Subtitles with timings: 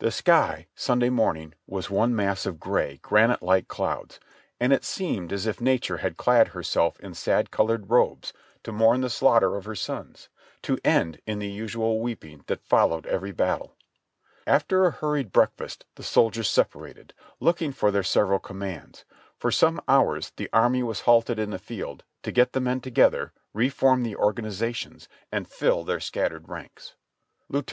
[0.00, 4.18] The sky Sunday morning was one mass of gray, granite like clouds,
[4.58, 8.32] and it seemed as if Nature had clad herself in sad colored robes
[8.64, 10.28] to mourn for the slaughter of her sons,
[10.62, 13.76] to end in the usual weeping that followed every battle.
[14.48, 19.04] After a hurried breakfast the soldiers separated, looking for their several commands.
[19.38, 23.32] For some hours the army was halted in the field to get the men together,
[23.54, 26.96] reform the organizations and fill their scattered ranks.
[27.48, 27.72] Lieut.